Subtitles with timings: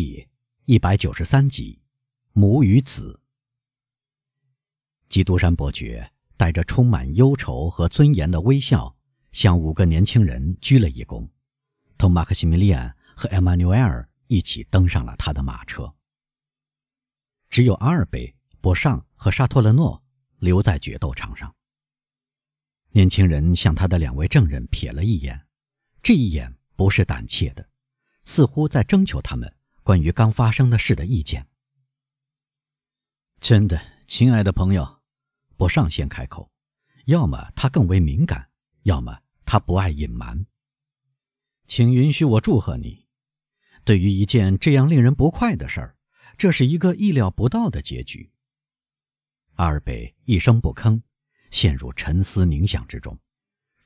[0.00, 0.28] 第
[0.64, 1.82] 一百九十三集，
[2.32, 3.20] 母与子。
[5.08, 8.96] 基督山伯爵带着充满忧愁和尊严的微笑，
[9.32, 11.28] 向五个年轻人鞠了一躬，
[11.96, 15.92] 同马克西米利安和埃马纽埃尔一起登上了他的马车。
[17.50, 20.00] 只有阿尔贝、博尚和沙托勒诺
[20.38, 21.52] 留在决斗场上。
[22.90, 25.44] 年轻人向他的两位证人瞥了一眼，
[26.04, 27.68] 这一眼不是胆怯的，
[28.22, 29.52] 似乎在征求他们。
[29.88, 31.46] 关于刚发生的事的意见。
[33.40, 35.00] 真的，亲爱的朋友，
[35.56, 36.52] 博尚先开口。
[37.06, 38.50] 要么他更为敏感，
[38.82, 40.44] 要么他不爱隐瞒。
[41.66, 43.06] 请允许我祝贺你，
[43.82, 45.96] 对于一件这样令人不快的事儿，
[46.36, 48.30] 这是一个意料不到的结局。
[49.54, 51.00] 阿尔贝一声不吭，
[51.50, 53.18] 陷入沉思冥想之中。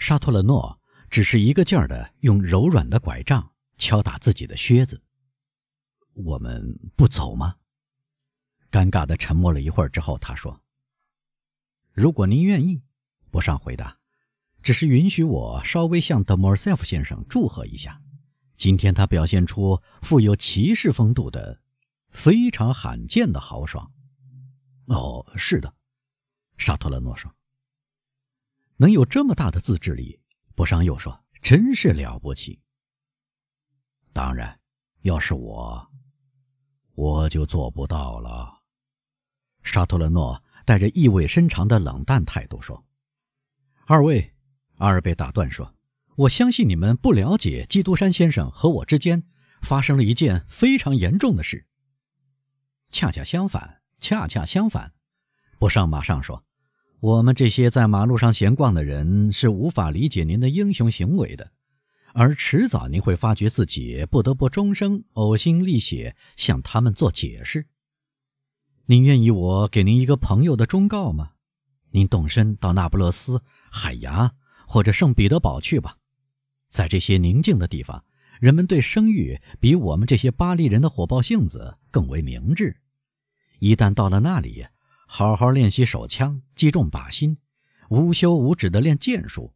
[0.01, 5.01] 沙托勒诺只是一个劲儿的用柔软的拐杖敲打自己的靴子。
[6.15, 7.57] 我们不走吗？
[8.71, 10.63] 尴尬的沉默了一会儿之后，他说
[11.93, 12.83] ：“如果您愿意。”
[13.31, 13.99] 博尚回答
[14.63, 18.03] ：“只是允许我稍微向德莫尔塞夫先生祝贺一下，
[18.57, 21.61] 今天他表现出富有骑士风度的、
[22.11, 23.93] 非常罕见的豪爽。”
[24.87, 25.75] 哦，是的，
[26.59, 27.35] 沙托勒诺说
[28.77, 30.21] ：“能有这么大的自制力。”
[30.55, 32.61] 博尚又说：“真是了不起。”
[34.13, 34.61] 当然，
[35.03, 35.91] 要是我。
[36.95, 38.61] 我就做不到了，
[39.63, 42.85] 沙托勒诺带着意味深长的冷淡态度说
[43.87, 44.35] ：“二位，
[44.77, 45.75] 阿尔贝打断说，
[46.17, 49.23] 我相信你们不了解基督山先生和我之间
[49.63, 51.67] 发生了一件非常严重的事。
[52.91, 54.93] 恰恰相反，恰恰相反，
[55.59, 56.45] 博尚马上说，
[57.01, 61.53] 我们这些在马路上闲逛的人是无法理解您的英雄行为的。”
[62.15, 67.67] 而迟早您会发觉自己不得不终生呕心沥血向他们做解释。
[68.87, 71.33] 您愿意我给您一个朋友的忠告吗？
[71.91, 74.33] 您动身到那不勒斯、海牙
[74.67, 75.97] 或者圣彼得堡去吧，
[76.69, 78.05] 在这些宁静的地方，
[78.41, 82.77] 人们对生育比我们这些巴黎人的火爆性子更为明智。
[83.59, 84.67] 一旦到了那里，
[85.07, 87.39] 好好练习手枪，击中靶心，
[87.89, 89.55] 无休无止地练剑术。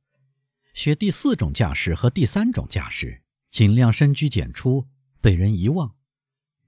[0.76, 4.87] 学第四种架势和第三种架势，尽量深居简出，
[5.22, 5.97] 被人遗忘，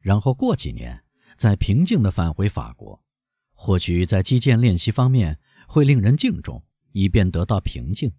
[0.01, 1.05] 然后过几年
[1.37, 3.05] 再平静地返回法国，
[3.53, 5.39] 或许在击剑练习方面
[5.69, 8.11] 会令人敬重，以便得到平静。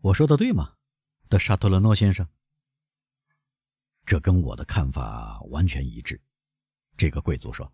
[0.00, 0.74] 我说的对吗，
[1.28, 2.24] 德沙托勒诺先生？
[4.06, 6.22] 这跟我的看法完全一致。
[6.96, 7.70] 这个贵族说：“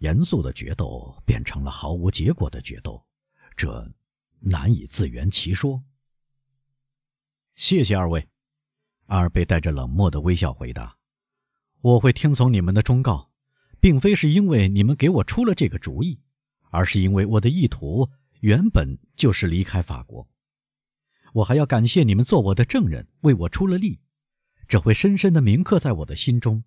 [0.00, 3.02] 严肃的决斗变成了毫无结果的决斗，
[3.56, 3.90] 这……”
[4.40, 5.84] 难以自圆其说。
[7.54, 8.28] 谢谢二位，
[9.06, 10.96] 阿尔贝带着冷漠的微笑回答
[11.82, 13.32] ：“我会听从你们的忠告，
[13.80, 16.20] 并非是因为你们给我出了这个主意，
[16.70, 18.10] 而是因为我的意图
[18.40, 20.28] 原本就是离开法国。
[21.32, 24.00] 我还要感谢你们做我的证人，为我出了力，
[24.66, 26.62] 这会深深的铭刻在我的心中，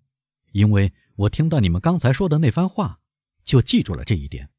[0.52, 3.00] 因为我听到你们刚才说的那番话，
[3.44, 4.50] 就记住了这一点。”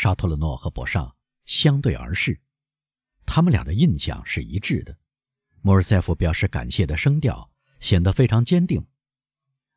[0.00, 1.12] 沙托勒诺和博尚
[1.44, 2.40] 相对而视，
[3.26, 4.96] 他们俩的印象是一致的。
[5.60, 7.50] 莫尔塞夫表示感谢的声调
[7.80, 8.86] 显得非常坚定。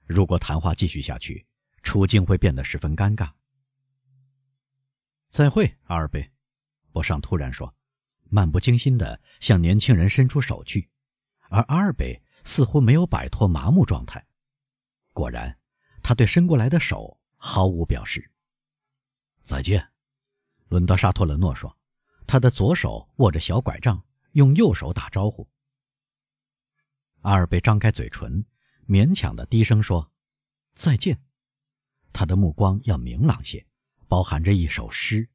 [0.05, 1.47] 如果谈话继续下去，
[1.81, 3.31] 处境会变得十分尴尬。
[5.29, 6.29] 再会，阿尔贝，
[6.91, 7.75] 博尚突然说，
[8.29, 10.87] 漫不经心地向年轻人伸出手去，
[11.49, 14.23] 而阿尔贝似乎没有摆脱麻木状态。
[15.13, 15.57] 果然，
[16.03, 18.29] 他对伸过来的手毫无表示。
[19.41, 19.90] 再见。
[20.71, 21.77] 伦德沙托勒诺说
[22.25, 24.01] ：“他的左手握着小拐杖，
[24.31, 25.45] 用右手打招呼。”
[27.23, 28.45] 阿尔贝张开嘴唇，
[28.87, 30.09] 勉强的低声说
[30.73, 31.21] ：“再见。”
[32.13, 33.67] 他的目光要明朗些，
[34.07, 35.27] 包含着一首诗。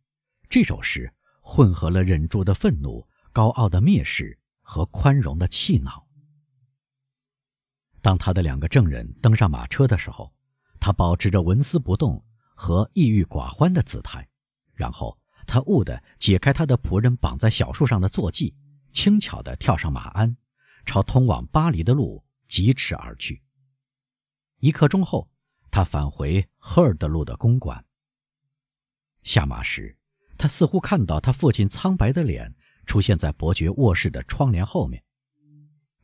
[0.48, 6.08] 这首诗混合了忍住的愤怒、高傲的蔑视和宽容的气恼。
[8.00, 10.32] 当他的两个证人登上马车的时候，
[10.80, 12.24] 他保持着纹丝不动
[12.54, 14.26] 和抑郁寡欢的姿态，
[14.72, 15.14] 然后。
[15.46, 18.54] 他兀地解开他的仆人绑在小树上的坐骑，
[18.92, 20.36] 轻巧地跳上马鞍，
[20.84, 23.42] 朝通往巴黎的路疾驰而去。
[24.58, 25.30] 一刻钟后，
[25.70, 27.84] 他返回赫尔德路的公馆。
[29.22, 29.96] 下马时，
[30.36, 32.54] 他似乎看到他父亲苍白的脸
[32.84, 35.02] 出现在伯爵卧室的窗帘后面。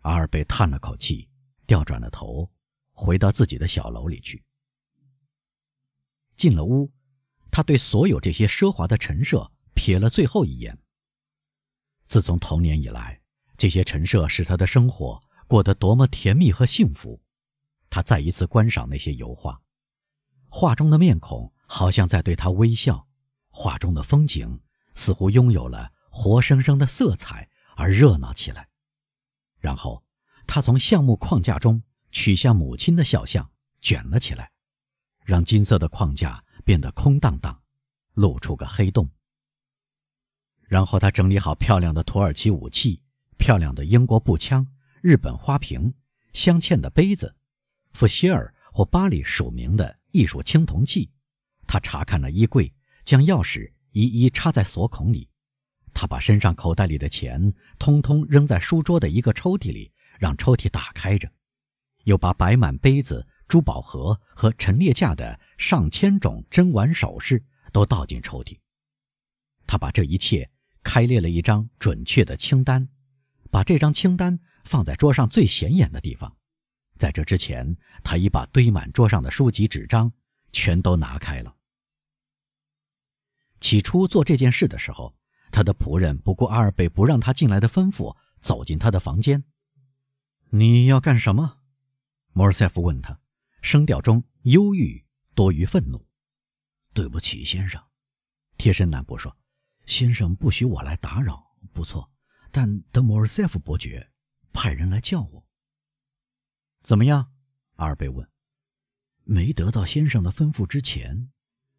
[0.01, 1.29] 阿尔贝叹了口气，
[1.67, 2.51] 调转了头，
[2.93, 4.43] 回到自己的小楼里去。
[6.37, 6.91] 进了屋。
[7.53, 10.77] 他对所有这些奢华的陈设瞥了最后一眼。
[12.07, 13.21] 自从童年以来，
[13.59, 17.23] 这些陈设使他的生活过得多么甜蜜和幸福。
[17.91, 19.61] 他再一次观赏那些油画，
[20.49, 23.07] 画中的面孔好像在对他微笑，
[23.51, 24.59] 画中的风景
[24.95, 28.67] 似乎拥有了活生生的色彩而热闹起来。
[29.61, 30.03] 然后，
[30.47, 33.51] 他从橡木框架中取下母亲的肖像，
[33.83, 34.51] 卷了起来，
[35.23, 37.63] 让金色的框架变得空荡荡，
[38.15, 39.09] 露出个黑洞。
[40.69, 43.03] 然后他整理好漂亮的土耳其武器、
[43.39, 44.67] 漂亮的英国步枪、
[45.03, 45.93] 日本花瓶、
[46.33, 47.35] 镶嵌的杯子、
[47.93, 51.11] 弗歇尔或巴黎署名的艺术青铜器。
[51.67, 52.73] 他查看了衣柜，
[53.05, 55.29] 将钥匙一一插在锁孔里。
[55.95, 61.31] 他把身上口袋里的钱通通扔在书桌的一个抽屉里，让抽屉打开着，
[62.05, 68.59] 又把摆满杯子、珠宝盒和陈列架的上千种珍玩首饰都倒进抽屉。
[69.67, 70.51] 他把这一切。
[70.85, 72.89] 开列了一张准确的清单，
[73.51, 76.35] 把这张清单放在桌上最显眼的地方。
[76.97, 80.13] 在这之前，他已把堆满桌上的书籍、纸张
[80.51, 81.55] 全都拿开了。
[83.61, 85.15] 起初做这件事的时候，
[85.53, 89.45] 他的仆人不顾阿尔贝不让他进来的吩咐，走进他的房间。
[90.51, 91.59] “你要干什么？”
[92.35, 93.21] 莫尔塞夫问他，
[93.63, 95.03] 声调中忧郁
[95.35, 96.07] 多于愤怒。
[96.93, 97.83] “对不起，先生。”
[98.59, 99.35] 贴身男仆说。
[99.85, 102.09] 先生不许我来打扰，不错。
[102.53, 104.13] 但德莫尔塞夫伯爵
[104.53, 105.45] 派人来叫我。
[106.83, 107.33] 怎么样？
[107.77, 108.29] 阿尔贝问。
[109.25, 111.33] 没得到先生的吩咐之前，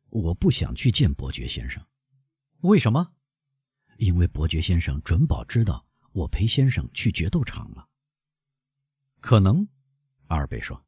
[0.09, 1.85] 我不想去见伯爵先生。
[2.59, 3.13] 为什么？
[3.97, 7.87] 因为伯爵先生准保知道我陪先生去决斗场了。
[9.21, 9.65] 可能，
[10.27, 10.85] 阿尔贝说，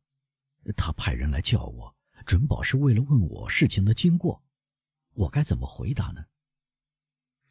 [0.74, 1.96] 他派人来叫我，
[2.26, 4.44] 准保是为了问我事情的经过。
[5.14, 6.26] 我该怎么回答呢？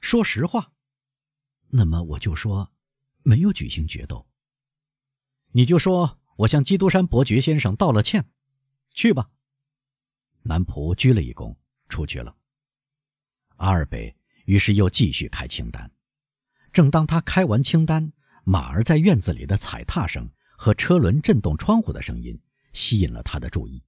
[0.00, 0.72] 说实话，
[1.69, 2.72] 那么我就说
[3.22, 4.26] 没有举行决斗。
[5.52, 8.28] 你就说我向基督山伯爵先生道了歉，
[8.90, 9.31] 去吧。
[10.43, 11.56] 男仆鞠了一躬，
[11.88, 12.37] 出去了。
[13.56, 14.14] 阿尔贝
[14.44, 15.90] 于是又继续开清单。
[16.72, 18.12] 正当他开完清单，
[18.43, 20.28] 马儿在院子里的踩踏声
[20.58, 22.38] 和车轮震动窗户的声音
[22.75, 23.82] 吸引了他的注意。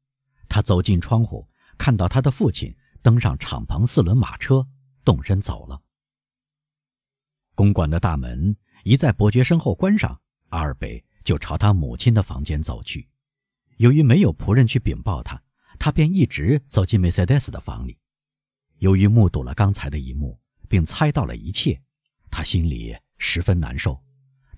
[0.49, 1.47] 他走进窗户，
[1.77, 4.67] 看到他的父亲登上敞篷四轮马车，
[5.05, 5.79] 动身走了。
[7.55, 10.19] 公馆的大门一在伯爵身后关上，
[10.49, 13.09] 阿尔贝就朝他母亲的房间走去。
[13.79, 15.43] 由于没有仆人去禀报他，
[15.79, 17.99] 他便一直走进梅赛德斯的房里。
[18.79, 20.39] 由于目睹了刚才的一幕，
[20.69, 21.81] 并猜到了一切，
[22.31, 24.01] 他心里十分难受。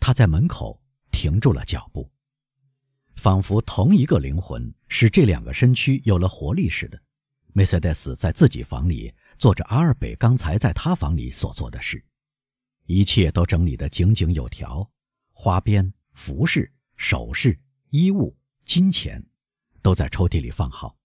[0.01, 0.81] 他在门口
[1.11, 2.11] 停住了脚步，
[3.19, 7.03] 仿佛同一个灵魂使这两个身躯有了活力似的。
[7.53, 12.03] 梅赛德斯在自己房里做着阿尔贝刚才在他房里所做的事。
[12.87, 14.89] 一切都整理得井井有条，
[15.33, 17.59] 花边、服饰、首饰、
[17.91, 19.23] 衣物、金钱，
[19.83, 20.97] 都在抽屉里放好。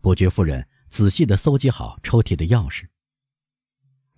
[0.00, 2.88] 伯爵夫人仔细地搜集好抽屉的钥匙。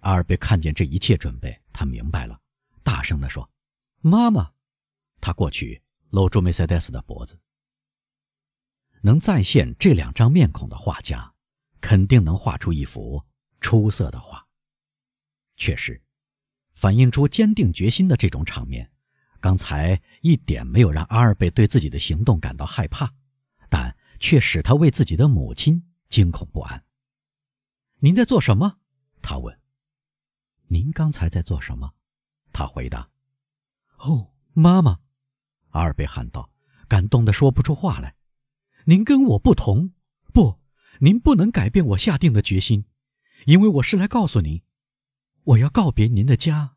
[0.00, 2.41] 阿尔贝看见这一切准备，他明白了，
[2.82, 3.49] 大声地说
[4.00, 4.50] ：“妈妈！”
[5.20, 5.82] 他过去
[6.14, 7.37] 搂住梅赛德斯的脖子。
[9.02, 11.34] 能再现这两张面孔的画家，
[11.81, 13.20] 肯定能画出一幅
[13.61, 14.46] 出色的画。
[15.56, 16.00] 确实。
[16.76, 18.90] 反映出坚定决心的这种场面，
[19.40, 23.12] 刚才一点没有让阿尔贝对自己的行动感到害怕，
[23.69, 26.84] 但却使他为自己的母亲惊恐不安。
[28.00, 28.79] 您在做什么？
[29.22, 29.58] 他问。
[30.67, 31.94] 您刚才在做什么？
[32.53, 33.08] 他回答。
[33.98, 34.98] 哦，妈妈，
[35.74, 36.52] 阿尔贝喊道，
[36.88, 38.14] 感动的说不出话来。
[38.84, 39.93] 您跟我不同，
[40.32, 40.60] 不，
[41.00, 42.84] 您不能改变我下定的决心，
[43.46, 44.62] 因为我是来告诉您。
[45.43, 46.76] 我要告别您的家，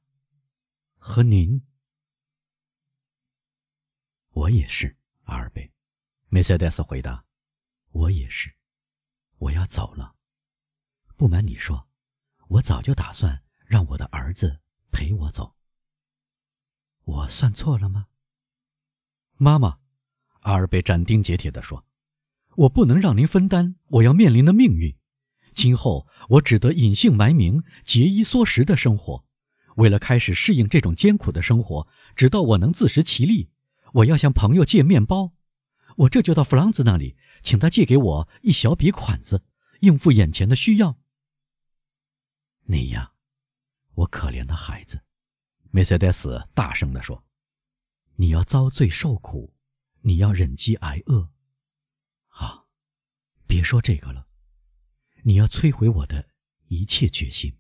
[0.98, 1.62] 和您。
[4.32, 5.72] 我也是，阿尔贝，
[6.30, 7.24] 梅赛德斯回答。
[7.92, 8.52] 我也是，
[9.38, 10.16] 我要走了。
[11.16, 11.88] 不瞒你说，
[12.48, 14.60] 我早就打算让我的儿子
[14.92, 15.56] 陪我走。
[17.04, 18.08] 我算错了吗？
[19.40, 19.78] 妈妈，
[20.40, 21.86] 阿尔贝斩钉截铁地说
[22.58, 24.96] ：“我不能让您分担我要面临的命运。”
[25.54, 29.24] 今后我只得隐姓埋名、节衣缩食的生活。
[29.76, 33.50] 为了开始适应这种艰苦的生活，直到我能自食其力，
[33.94, 35.34] 我要向朋友借面包。
[35.98, 39.44] 我这就到弗朗兹那里，请他借给我一小笔款子，
[39.82, 40.98] 应付眼前的需要。
[42.66, 43.12] 你呀，
[43.94, 45.00] 我可怜的孩子，
[45.70, 47.24] 梅赛德斯大声地说
[48.18, 49.56] ：“你要遭罪受苦，
[50.02, 51.32] 你要忍饥挨饿。
[52.28, 52.66] 啊，
[53.48, 54.28] 别说这个了。”
[55.24, 56.30] 你要摧毁我的
[56.68, 57.58] 一切决心，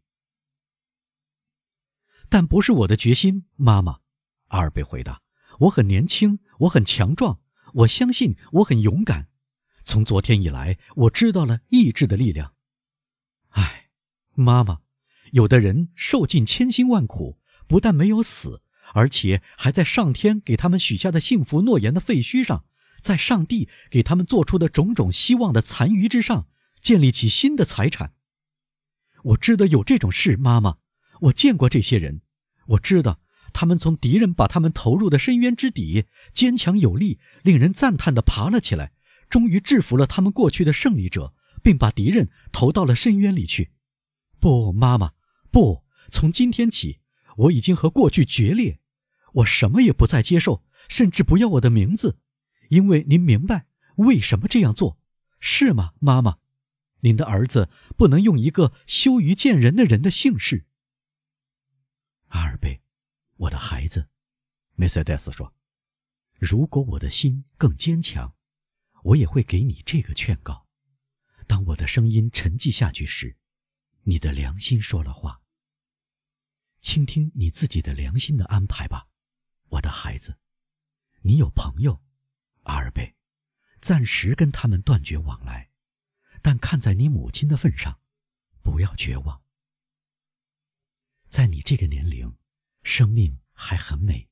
[2.30, 4.00] 但不是我的决心，妈妈。
[4.48, 5.22] 阿尔贝回答
[5.60, 7.42] ：“我很年轻，我很强壮，
[7.74, 9.28] 我相信我很勇敢。
[9.84, 12.56] 从昨天以来，我知道了意志的力量。
[13.50, 13.90] 唉，
[14.34, 14.82] 妈妈，
[15.34, 22.66] 有的人受尽千辛万苦，不但没有死，而且还在上天给他们许下的幸福诺言的废墟上，
[23.02, 26.48] 在上帝给他们做出的种种希望的残余之上，
[26.82, 28.14] 建立起新的财产。
[29.24, 30.78] 我知道有这种事，妈妈，
[31.22, 32.22] 我见过这些人，
[32.68, 33.20] 我知道。
[33.54, 38.92] 他们从敌人把他们投入的深渊之底，坚强有力、令人赞叹地爬了起来，
[39.30, 43.72] 终于制服了他们过去的胜利者，并把敌人投到了深渊里去。
[44.40, 45.14] 不，妈妈，
[45.50, 45.84] 不！
[46.12, 47.00] 从今天起，
[47.38, 48.80] 我已经和过去决裂，
[49.34, 52.20] 我什么也不再接受，甚至不要我的名字，
[52.70, 53.66] 因为您明白
[53.96, 55.00] 为什么这样做，
[55.40, 56.38] 是吗，妈妈？
[57.02, 60.66] 您的儿子不能用一个羞于见人的人的姓氏。
[62.28, 62.82] 阿尔贝。
[63.42, 64.08] 我的孩子，
[64.74, 65.54] 梅赛德斯说
[66.42, 68.34] ：“如果我的心更坚强，
[69.04, 70.66] 我也会给你这个劝告。
[71.46, 73.38] 当我的声音沉寂下去时，
[74.06, 75.40] 你的良心说了话。
[76.88, 79.10] 倾听你自己的良心的安排吧，
[79.68, 80.40] 我的孩子。
[81.20, 82.02] 你有朋友，
[82.64, 83.14] 阿尔贝，
[83.82, 85.70] 暂时跟他们断绝往来，
[86.42, 88.00] 但看在你母亲的份上，
[88.64, 89.44] 不要绝望。
[91.28, 92.34] 在你这个年龄。”
[92.84, 94.30] 生命还很美，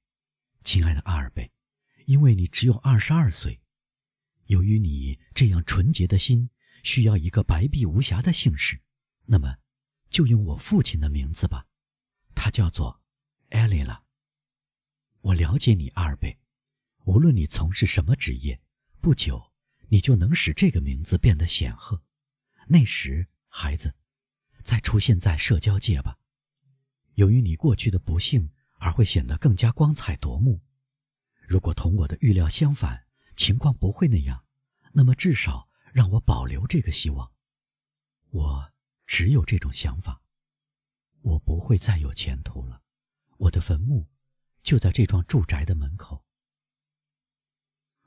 [0.63, 1.51] 亲爱的阿尔贝，
[2.05, 3.59] 因为你只有二十二岁。
[4.45, 6.49] 由于你这样纯洁的心
[6.83, 8.81] 需要一个白璧无瑕的姓氏，
[9.25, 9.57] 那么
[10.09, 11.67] 就用我父亲的名字吧，
[12.35, 13.01] 他叫做
[13.49, 14.03] 艾丽拉。
[15.21, 16.37] 我了解你，阿尔贝，
[17.05, 18.61] 无论你从事什么职业，
[19.01, 19.51] 不久
[19.87, 22.03] 你就能使这个名字变得显赫。
[22.67, 23.95] 那时，孩子，
[24.63, 26.19] 再出现在社交界吧。
[27.15, 30.61] 由于你过去的不幸，而会显得更加光彩夺目。
[31.47, 34.45] 如果同我的预料相反，情况不会那样，
[34.91, 37.31] 那么至少让我保留这个希望。
[38.31, 38.73] 我
[39.05, 40.21] 只有这种想法。
[41.25, 42.81] 我不会再有前途了。
[43.37, 44.05] 我的坟墓
[44.61, 46.23] 就在这幢住宅的门口。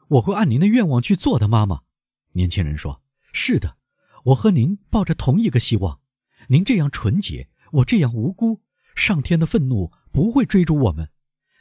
[0.06, 1.82] 我会按您的愿望去做的，妈妈。
[2.32, 3.02] 年轻人说
[3.34, 3.76] ：“是的，
[4.26, 6.00] 我和您抱着同一个希望。
[6.46, 8.62] 您这样纯洁，我这样无辜。”
[8.94, 11.10] 上天的愤怒不会追逐我们，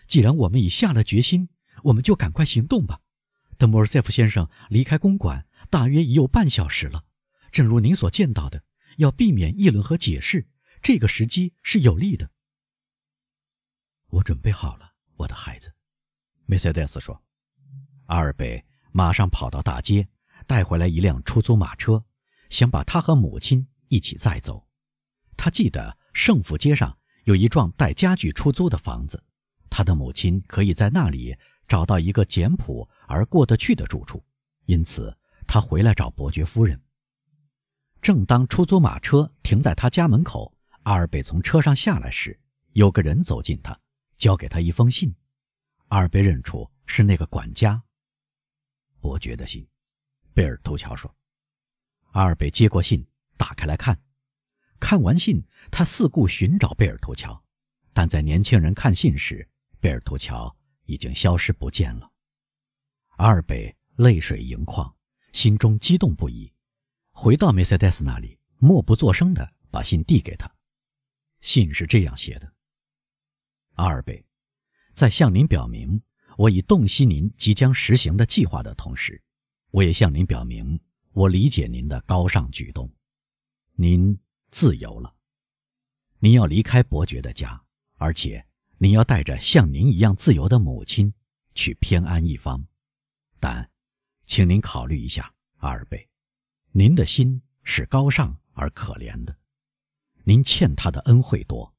[0.08, 1.50] 既然我们已下了决心，
[1.84, 3.02] 我们就赶快行动吧。
[3.58, 7.06] 德莫尔塞夫先生离开公馆大约已有半小时了。
[7.52, 8.64] 正如您所见到的，
[8.98, 10.48] 要避免议论和解释，
[10.88, 12.32] 这个时机是有利的。
[14.08, 15.74] 我准备好了，我的孩子，
[16.46, 17.22] 梅赛德斯说。
[18.06, 18.64] 阿尔贝
[18.94, 20.08] 马上跑到大街，
[20.46, 22.06] 带回来一辆出租马车，
[22.50, 24.66] 想把他和母亲一起载走。
[25.36, 26.98] 他记得圣府街上。
[27.26, 29.22] 有一幢带家具出租的房子，
[29.70, 31.36] 他的母亲可以在那里
[31.68, 34.24] 找到一个简朴而过得去的住处，
[34.68, 35.14] 因此
[35.46, 36.82] 他回来找伯爵夫人。
[38.02, 40.54] 正当出租马车停在他家门口，
[40.88, 42.40] 阿尔贝从车上下来时，
[42.72, 43.78] 有个人走近他，
[44.16, 45.14] 交给他一封信。
[45.90, 47.84] 阿尔贝认出是那个管家。
[49.02, 49.68] 伯爵的信，
[50.34, 51.14] 贝尔图乔说。
[52.12, 54.02] 阿尔贝接过信，打开来看。
[54.80, 57.44] 看完信，他四顾寻找贝尔图乔，
[57.92, 59.46] 但在年轻人看信时，
[59.82, 62.10] 贝尔图乔已经消失不见了。
[63.18, 64.96] 阿尔贝泪水盈眶，
[65.34, 66.54] 心中激动不已，
[67.12, 70.50] 回到梅赛德斯那里，默不作声地把信递给他。
[71.42, 72.54] 信是这样写的
[73.76, 74.26] ：“阿尔贝，
[74.94, 76.02] 在向您表明
[76.38, 79.22] 我已洞悉您即将实行的计划的同时，
[79.72, 80.80] 我也向您表明
[81.14, 82.92] 我理解您的高尚举动，
[83.74, 84.18] 您。”
[84.50, 85.14] 自由了，
[86.20, 87.62] 您要离开伯爵的家，
[87.98, 88.44] 而且
[88.78, 91.14] 您要带着像您一样自由的母亲
[91.54, 92.66] 去偏安一方。
[93.42, 93.70] 但，
[94.26, 96.10] 请您考虑一下，阿尔贝，
[96.72, 99.38] 您的心是高尚而可怜的，
[100.28, 101.74] 您欠他的恩惠多，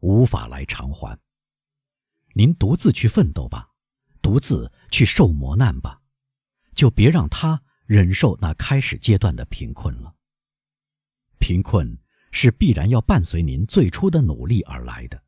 [0.00, 1.18] 无法来偿还。
[2.34, 3.70] 您独自去奋斗吧，
[4.20, 6.02] 独自去受磨难吧，
[6.74, 10.14] 就别让他忍受那开始阶段的贫困了。
[11.38, 11.98] 贫困。
[12.36, 15.22] 是必然要伴随您最初的努力而来的，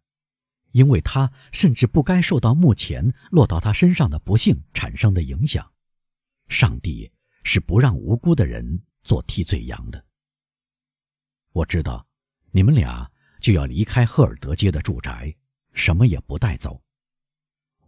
[0.73, 5.73] 因为他甚至不该受到目前落到他身上的不幸产生的影响。
[6.49, 7.09] 上帝
[7.45, 10.05] 是不让无辜的人做替罪羊的。
[11.53, 12.06] 我知道，
[12.57, 15.37] 你们俩就要离开赫尔德街的住宅，
[15.75, 16.83] 什么也不带走。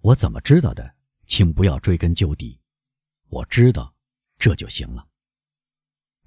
[0.02, 0.94] 我怎么知道的？
[1.26, 2.60] 请不要追根究底。
[3.30, 3.94] 我知道，
[4.36, 5.08] 这就行了。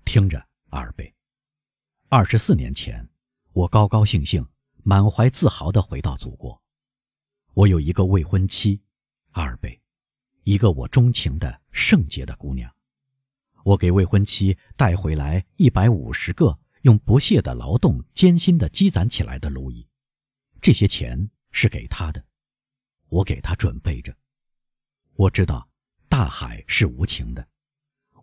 [0.06, 1.14] 听着，阿尔贝。
[2.10, 3.08] 二十四年前，
[3.54, 4.44] 我高高兴兴、
[4.82, 6.60] 满怀自豪地回到祖国。
[7.54, 8.82] 我有一个未婚妻，
[9.34, 9.80] 阿尔贝，
[10.46, 12.74] 一个我钟情的圣洁的姑娘。
[13.64, 19.88] 我给未婚妻带回来一百五十个用不懈的劳动艰辛的积攒起来的路易，
[20.62, 22.24] 这些钱是给他的，
[23.08, 24.16] 我给他准备着。
[25.14, 25.70] 我知道
[26.10, 27.48] 大海是无情的，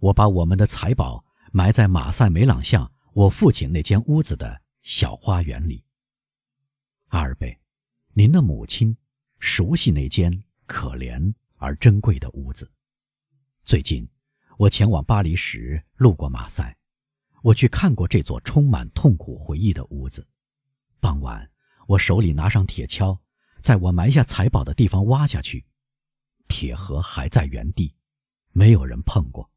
[0.00, 5.84] 我把我们的财宝埋在马赛梅朗巷我父亲那间屋子的小花园里。
[7.08, 7.58] 阿尔贝，
[8.12, 8.96] 您的母亲
[9.38, 12.70] 熟悉那间可怜而珍贵的屋子。
[13.64, 14.08] 最近。
[14.58, 16.76] 我前往巴黎时路过马赛，
[17.42, 20.26] 我去看过这座充满痛苦回忆的屋子。
[21.00, 21.50] 傍晚，
[21.86, 23.18] 我手里拿上铁锹，
[23.62, 25.64] 在我埋下财宝的地方挖下去，
[26.48, 27.94] 铁盒还在原地，
[28.52, 29.50] 没有人碰过。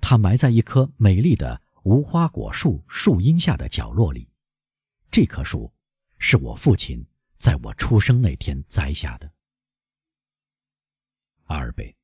[0.00, 4.30] 它埋在一棵美丽的无花果树树荫下的角落里。
[5.10, 5.72] 这棵树
[6.18, 7.06] 是我父亲
[7.38, 9.30] 在我出生那天栽下的。
[11.44, 11.96] 阿尔贝，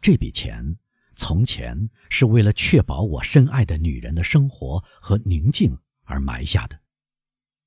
[0.00, 0.78] 这笔钱。
[1.18, 6.80] 从前是为了确保我深爱的女人的生活和宁静而埋下的，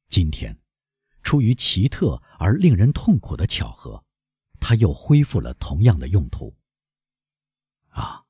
[0.07, 0.57] 今天，
[1.21, 4.01] 出于奇特而令人痛苦的巧合，
[4.61, 6.55] 它又恢复了同样的用途。
[7.89, 8.23] 啊，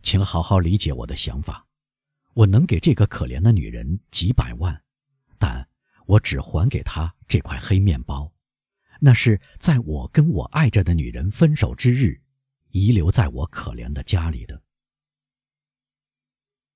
[0.00, 1.66] 请好好理解我的想法。
[2.32, 4.80] 我能给这个可怜的女人几百万，
[5.40, 5.68] 但
[6.06, 8.32] 我只还给她这块黑面包，
[9.00, 12.22] 那是在我跟我爱着的女人分手之日。
[12.70, 14.62] 遗留在我可怜的家里的。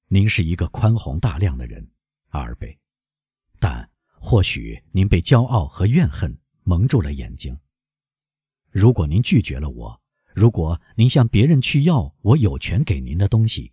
[0.09, 1.91] 您是一个宽宏大量的人，
[2.29, 2.79] 阿尔贝，
[3.59, 7.59] 但或许您被骄傲和怨恨蒙住了眼睛。
[8.71, 10.01] 如果您拒绝了我，
[10.35, 13.73] 如果您向别人去要我有权给您的东西，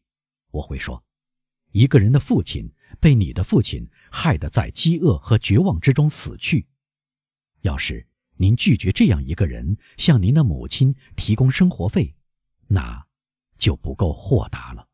[0.51, 1.03] 我会说：
[1.71, 6.67] 一个人的父亲被你的父亲害得在饥饿和绝望之中死去。
[7.61, 8.07] 要是。
[8.41, 12.15] 您拒绝这样一个人向您的母亲提供生活费，
[12.65, 13.05] 那
[13.55, 14.89] 就不够豁达了。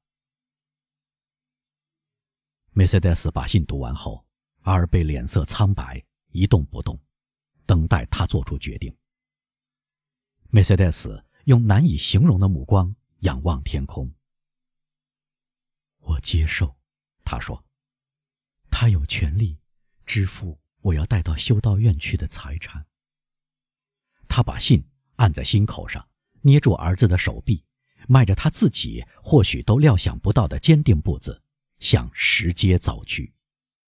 [2.71, 4.27] 梅赛德斯把信读完后，
[4.63, 6.99] 阿尔贝脸色苍白，一动不动，
[7.65, 8.93] 等待他做出决定。
[10.49, 14.13] 梅赛德斯用难以形容的目光仰望天空。
[15.99, 16.77] 我接受，
[17.23, 17.63] 他说，
[18.69, 19.57] 他有权利
[20.05, 22.85] 支付我要带到修道院去的财产。
[24.37, 24.83] 他把信
[25.15, 26.07] 按在心口上，
[26.41, 27.63] 捏住儿子的手臂，
[28.07, 31.41] 迈着他自己或许都料想不到的坚定步子，
[31.79, 33.33] 向石阶走去。